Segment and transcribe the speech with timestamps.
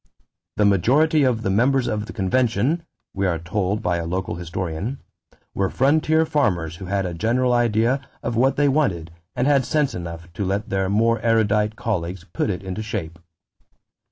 [0.57, 2.81] "The majority of the members of the convention,"
[3.13, 4.99] we are told by a local historian,
[5.53, 9.93] "were frontier farmers who had a general idea of what they wanted and had sense
[9.93, 13.19] enough to let their more erudite colleagues put it into shape."